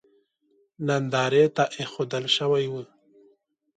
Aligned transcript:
نندارې 0.87 1.45
ته 1.55 1.63
اېښودل 1.77 2.25
شوی 2.37 2.65
و. 2.71 2.73